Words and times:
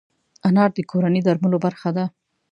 انار 0.47 0.69
د 0.77 0.79
کورني 0.91 1.21
درملو 1.27 1.57
برخه 1.65 1.89
ده. 1.97 2.05